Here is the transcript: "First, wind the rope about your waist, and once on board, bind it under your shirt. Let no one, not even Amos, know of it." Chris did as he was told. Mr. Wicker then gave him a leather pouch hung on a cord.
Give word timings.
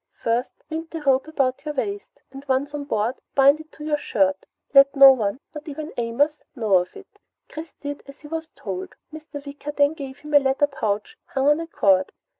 "First, 0.17 0.55
wind 0.67 0.87
the 0.89 1.03
rope 1.03 1.27
about 1.27 1.63
your 1.63 1.75
waist, 1.75 2.23
and 2.31 2.43
once 2.45 2.73
on 2.73 2.85
board, 2.85 3.17
bind 3.35 3.59
it 3.59 3.67
under 3.79 3.89
your 3.91 3.99
shirt. 3.99 4.47
Let 4.73 4.95
no 4.95 5.11
one, 5.11 5.39
not 5.53 5.67
even 5.67 5.93
Amos, 5.95 6.41
know 6.55 6.79
of 6.79 6.97
it." 6.97 7.19
Chris 7.49 7.75
did 7.81 8.01
as 8.07 8.21
he 8.21 8.27
was 8.27 8.49
told. 8.55 8.95
Mr. 9.13 9.45
Wicker 9.45 9.71
then 9.73 9.93
gave 9.93 10.17
him 10.17 10.33
a 10.33 10.39
leather 10.39 10.65
pouch 10.65 11.19
hung 11.25 11.47
on 11.49 11.59
a 11.59 11.67
cord. 11.67 12.13